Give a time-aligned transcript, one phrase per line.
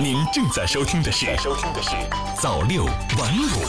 [0.00, 1.90] 您正在收听的是收听的是
[2.40, 3.66] 早六晚五。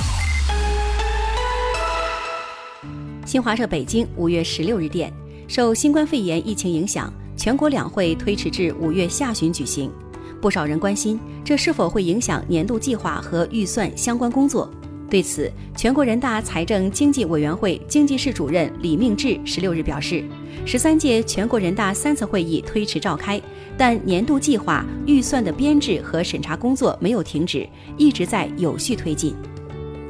[3.26, 5.12] 新华社北京五月十六日电，
[5.48, 9.92] 受新冠肺炎疫情影响，全国两会推迟至五月下旬举行。
[10.40, 14.70] 不少人关心，这是否会影响年度计划和预算相关工作？
[15.10, 20.24] 对此，全国人大财政经济委员会经济室主任李命志十六日表示，
[20.68, 23.42] 十三届全国人大三次会议推迟召开，
[23.76, 27.68] 但年度计划、预算的编制和审查工作没有停止，
[27.98, 29.34] 一直在有序推进。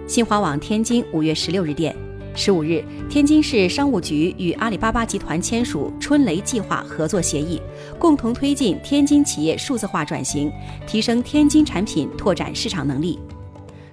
[0.05, 1.95] 新华网天津五月十六日电，
[2.35, 7.61] 十五日，天津市商务局与阿里巴巴集团签署“春雷计划”合作协议，
[7.97, 10.51] 共同推进天津企业数字化转型，
[10.85, 13.17] 提升天津产品拓展市场能力。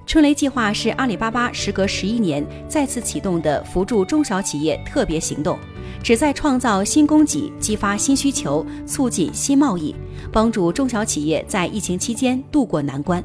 [0.06, 5.59] 春雷计划是阿里巴巴时隔十一年再次启动的扶助中小企业特别行动，
[6.01, 9.92] 旨在创造新供给、激发新需求、促进新贸易，
[10.33, 13.23] 帮助中小企业在疫情期间渡过难关。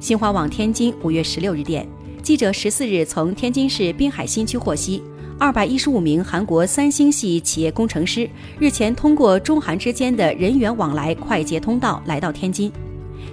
[0.00, 1.86] 新华网天津五月十六日电，
[2.20, 5.00] 记者十四日从天津市滨海新区获悉，
[5.38, 8.28] 二百一十五名韩国三星系企业工程师
[8.58, 12.72] 日前通过中韩之间的人员往来快捷通道来到天津。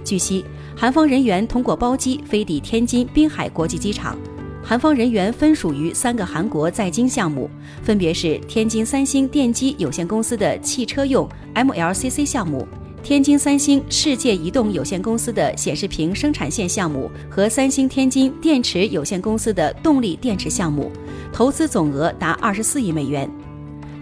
[0.04, 0.44] 据悉。
[0.76, 4.18] 韩方人员通过包机飞抵天津滨海国际机场，
[4.62, 7.48] 韩方人员分属于三个韩国在京项目，
[7.82, 12.68] 分别是天津三星电机有限公司的汽车用 MLCC 项目、
[13.02, 20.92] 天津三星世界移动有限公司的显示屏生产线项目和三星天津电池有限公司的动力电池项目，
[21.32, 23.30] 投资总额达二十四亿美元。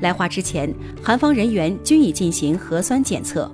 [0.01, 3.49] 来华之前，韩方人员均已进行核酸检测。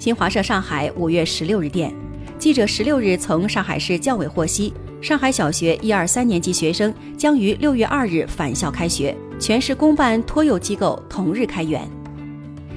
[0.00, 1.94] 新华社上海五月十六日电。
[2.38, 11.86] 记者十六日从上海市教委获悉，上海小学一二三年级学生将于六月二日返校开学，全市公办托幼机构同日开园。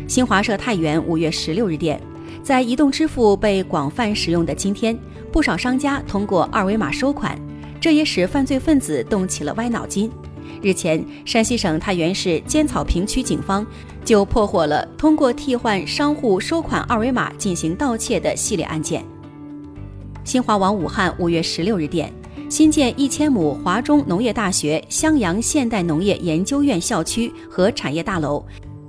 [0.05, 1.97] 新华社太原五月十六日电，
[2.43, 4.99] 在移动支付被广泛使用的今天，
[5.31, 7.39] 不少商家通过二维码收款，
[7.79, 10.11] 这也使犯罪分子动起了歪脑筋。
[10.63, 13.67] 日前，山西省太原市尖草坪区警方
[14.05, 19.03] 就破获了通过替换商户收款二维码进行盗窃的系列案件。
[20.23, 22.09] 新华网武汉五月十六日电，
[22.49, 28.41] 新建一千亩华中农业大学襄阳现代农业研究院校区和产业大楼，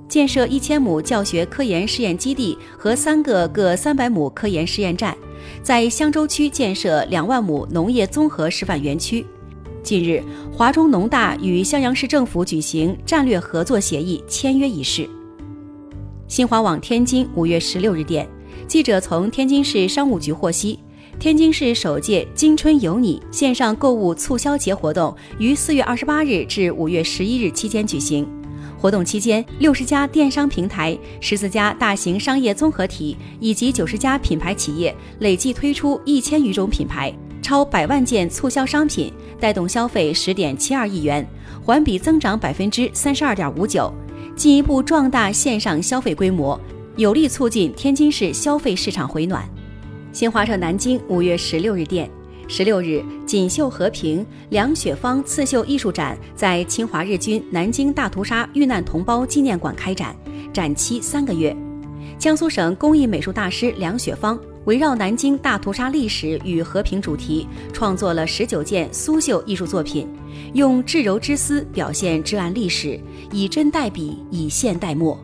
[0.08, 5.16] 建设一千亩教学科研试验基地和三个各三百亩科研试验站，
[5.60, 9.26] 在襄州区建设两万亩农业综合示范园区。
[9.84, 15.06] 近日，华中农大与襄阳市政府举行战略合作协议签约仪式。
[16.26, 18.26] 新华网天津五月十六日电，
[18.66, 20.78] 记者从天津市商务局获悉。
[21.20, 28.26] 天津市首届“今春有你”线上购物促销节活动于四月二十八日至五月十一日期间举行。
[28.80, 41.28] 活动期间，六十家电商平台、十四家大型商业综合体以及九十家品牌企业累计推出一千余种品牌、超百万件促销商品，带动消费十点七二亿元，
[41.62, 43.92] 环比增长百分之三十二点五九，
[44.34, 46.58] 进一步壮大线上消费规模，
[46.96, 49.46] 有力促进天津市消费市场回暖。
[50.10, 52.10] 新华社南京五月十六日电，
[52.48, 60.16] 十六日，锦绣和平梁雪芳刺绣艺术展在侵华日军南京大屠杀遇难同胞纪念馆开展，
[60.50, 61.54] 展期三个月。
[62.18, 70.08] 江苏省工艺美术大师梁雪芳围绕南京大屠杀历史与和平主题，创作了十九件苏绣艺术作品，
[70.54, 72.98] 用至柔之丝表现至暗历史，
[73.30, 75.18] 以真代笔，以现代墨。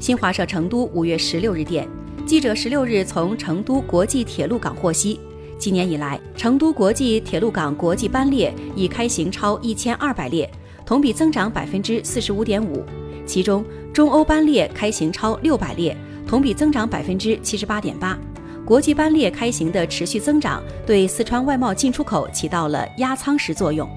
[0.00, 1.88] 新华社成都五月十六日电。
[2.26, 5.20] 记者十六日从成都国际铁路港获悉，
[5.58, 10.50] 今年以来，成都国际铁路港国际班列已开行超一千二百列，
[10.84, 12.84] 同比增长百分之四十五点五。
[13.26, 18.18] 其中，中欧班列开行超六百列，同比增长百分之七十八点八。
[18.64, 23.88] 国际班列开行的持续增长，对四川外贸进出口起到了压舱石作用。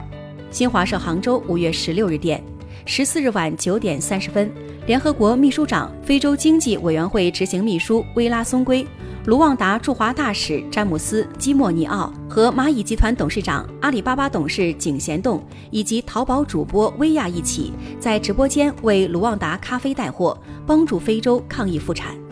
[0.49, 2.43] 新华社杭州五月十六日电，
[2.85, 4.51] 十四日晚九点三十分。
[4.87, 8.85] 联合国秘书长、非洲经济委员会执行秘书薇拉松圭、
[9.25, 20.37] 卢旺达驻华大使詹姆斯基莫尼奥和蚂蚁集团董事长、阿里巴巴董事井贤栋以及淘宝主播薇娅一起在直播间为卢旺达咖啡带货，
[20.67, 22.24] 帮助非洲抗疫复产。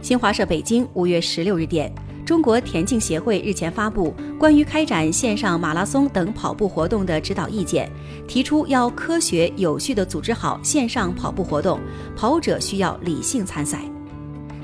[0.00, 1.92] 新华社北京五月十六日电。
[2.24, 7.90] 中国田径协会日前发布关于开展线上马拉松等跑步活动的指导意见，
[8.28, 11.80] 提出要科学有序地组织好线上跑步活动，
[12.14, 13.80] 跑者需要理性参赛。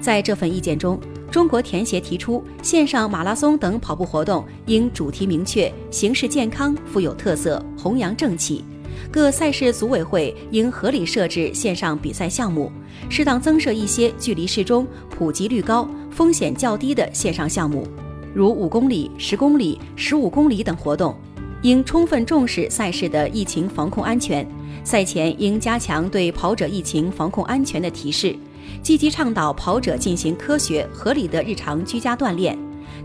[0.00, 1.00] 在这份意见中，
[1.30, 8.62] 中国田协提出，线上马拉松等跑步活动应主题明确、形式健康、富有特色、弘扬正气。
[9.10, 12.70] 各赛事组委会应合理设置线上比赛项目，
[13.08, 15.88] 适当增设一些距离适中、普及率高。
[16.10, 17.84] 风险较低的线上项目，
[18.32, 21.12] 如五公里、十公里、十五公里等活动，
[21.62, 24.46] 应充分重视赛事的疫情防控安全。
[24.84, 28.36] 赛前应加强对跑者疫情防控安全的提示，
[28.80, 32.56] 积极倡导跑者进行科学合理的日常居家锻炼，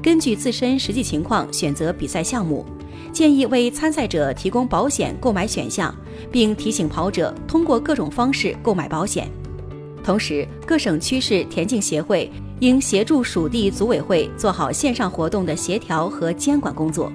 [0.01, 2.65] 根据自身实际情况选择比赛项目。
[3.11, 5.93] 建议为参赛者提供保险购买选项，
[6.31, 9.27] 并提醒跑者通过各种方式购买保险。
[10.03, 17.11] 同时，各省区市田径协会应协助属地组委会做好线上活动的协调和监管工作。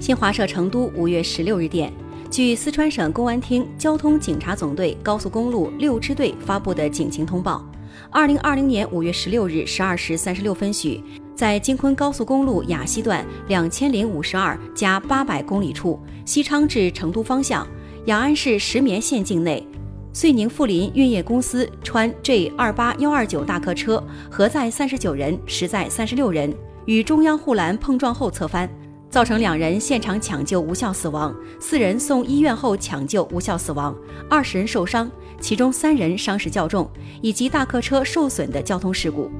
[0.00, 1.92] 新华社成都五月十六日电，
[2.30, 7.64] 据四川省公安厅交通警察总队高速公路六支队发布的警情通报，
[8.10, 11.02] 二零二零年五月十六日十二时三十六分许。
[11.36, 17.68] 在京昆高速公路雅西段两千零五十二加八百公里处，西昌至成都方向，
[18.06, 19.68] 雅安市石棉县境内，
[20.14, 26.50] 遂宁富林运业公司川 J 二八幺二九大客车核载三十九人，实载三十六人，
[26.86, 28.66] 与中央护栏碰撞后侧翻，
[29.10, 33.94] 造成两人现场抢救无效死亡，四人送医院后抢救无效死亡，
[34.30, 36.90] 二十人受伤，其中三人伤势较重，
[37.20, 39.30] 以及大客车受损的交通事故。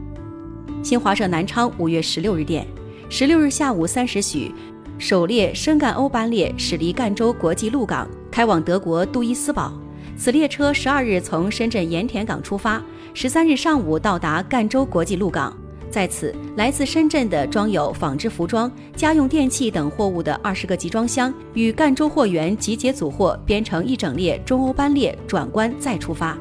[0.87, 2.65] 新华社南昌五月十六日电，
[3.09, 4.55] 十六日下午三时许，
[5.01, 9.73] 首列深赣欧班列驶离赣州国际陆港，开往德国杜伊斯堡。
[10.17, 12.81] 此列车十二日从深圳盐田港出发，
[13.15, 15.53] 十三日上午到达赣州国际陆港。
[15.91, 26.39] 在此，来自深圳的装有纺织服装、家用电器等货物的二十个集装箱与赣州货源集结组货，编成一整列中欧班列转关再出发。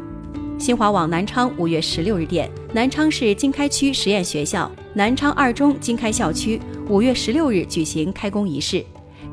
[0.57, 8.83] 新华网南昌五月十六日电，南昌市经开区实验学校南昌二中经开校区五月十六日举行开工仪式。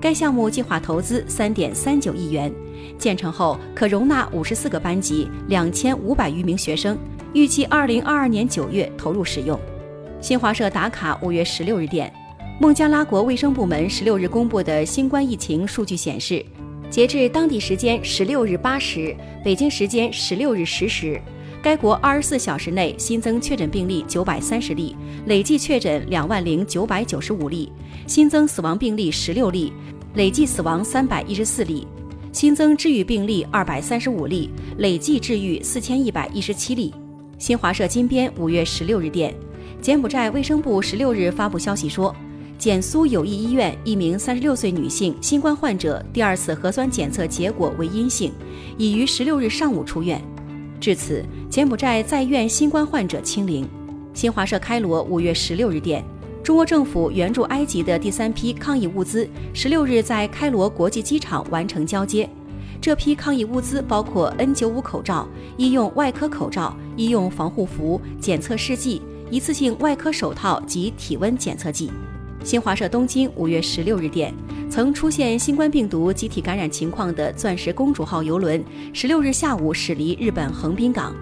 [0.00, 2.52] 该项目计划投资三点三九亿元，
[2.98, 6.98] 建成后可容纳五十四个班级，两千五百余名学生，
[7.32, 9.58] 预计二零二二年九月投入使用。
[10.20, 12.12] 新华社打卡五月十六日电，
[12.60, 16.44] 孟加拉国卫生部门十六日公布的新冠疫情数据显示。
[16.92, 21.18] 截至当地时间十六日八时，北京时间十六日十时，
[21.62, 24.94] 该国二十四小时内新增确诊病例九百三十例，
[25.24, 27.72] 累计确诊两万零九百九十五例，
[28.06, 29.72] 新增死亡病例十六例，
[30.16, 31.86] 累计死亡三百一十四例，
[32.30, 36.92] 新增治愈病例二百三十五例，累计治愈四千一百一十七例。
[37.38, 39.34] 新华社金编五月十六日电，
[39.80, 42.14] 柬埔寨卫生部十六日发布消息说。
[42.62, 48.32] 简苏友谊医院一名三十六岁女性新冠患者第二次核酸检测结果为阴性，
[48.78, 50.22] 已于十六日上午出院。
[50.80, 53.68] 至此，柬埔寨在院新冠患者清零。
[54.14, 56.04] 新华社开罗五月十六日电，
[56.40, 62.30] 中国政府援助埃及的第三批抗疫物资十六日在开罗国际机场完成交接。
[62.80, 65.26] 这批抗疫物资包括 N95 口罩、
[65.56, 71.90] 医用外科口罩、医用防护服、检测试剂、一次性外科手套及体温检测剂。
[72.44, 74.34] 新华社东京五月十六日电，
[74.68, 78.62] 曾出现新冠病毒集体感染情况的“钻石公主号”邮轮，
[78.92, 81.14] 十六日下午驶离日本横滨港。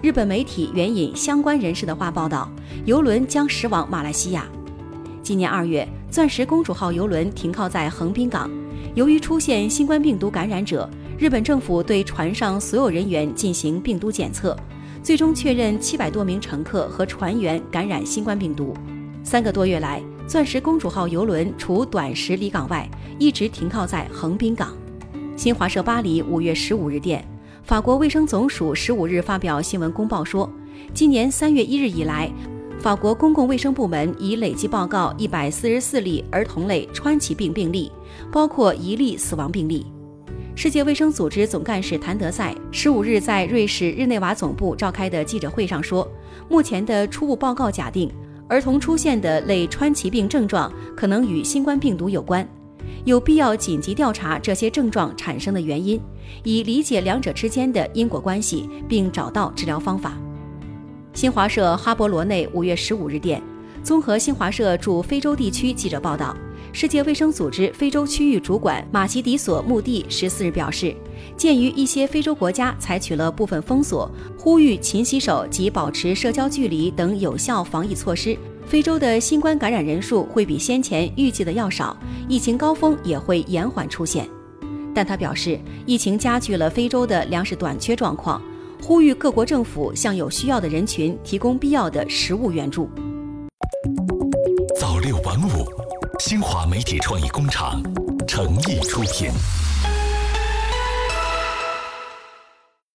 [0.00, 2.50] 日本媒体援引相关人士的话报道，
[2.86, 4.46] 邮轮将驶往马来西亚。
[5.22, 8.50] 今年二月，“钻石公主号”邮轮停靠在横滨港，
[8.94, 10.88] 由于出现新冠病毒感染者，
[11.18, 14.56] 日本政府对船上所有人员进行病毒检测，
[15.02, 18.74] 最终确认七百多名乘客和船员感染新冠病毒。
[19.22, 22.88] 三个多月来，钻石公主号邮轮除短时离港外，
[23.18, 24.74] 一直停靠在横滨港。
[25.36, 27.22] 新华社巴黎五月十五日电，
[27.64, 30.50] 法国卫生总署十五日发表新闻公报说，
[30.94, 32.30] 今年三月一日以来，
[32.78, 37.90] 法国公共卫生部门已累计报告一百四十四例儿童类川崎病病例，
[38.30, 39.86] 包括一例死亡病例。
[40.54, 46.06] 世界卫生组织总干事谭德赛十五日在瑞士日内瓦总部召开的记者会上说，
[46.48, 48.10] 目前的初步报告假定。
[48.52, 52.46] 儿童出现的类川崎病症状可能与新冠病毒有关，
[53.06, 55.98] 有必要紧急调查这些症状产生的原因，
[56.44, 60.18] 以理解两者之间的因果关系，并找到治疗方法。
[61.14, 63.42] 新华社哈勃罗内五月十五日电，
[63.82, 66.36] 综合新华社驻非洲地区记者报道，
[66.74, 70.94] 世界卫生组织非洲区域主管马奇迪索穆蒂十四日表示，
[71.36, 78.36] 鉴于一些非洲国家采取了部分封锁、呼吁勤洗手及保持社交距离等有效防疫措施。
[78.66, 81.94] 非洲的新冠感染人数会比先前预计的要少，
[82.26, 84.26] 疫情高峰也会延缓出现。
[84.94, 88.40] 但他表示，疫情加剧了非洲的粮食短缺状况，
[88.82, 92.88] 呼吁各国政府向有需要的人群提供必要的食物援助。
[96.32, 97.78] 新华媒体创意工厂
[98.26, 99.30] 诚意出品。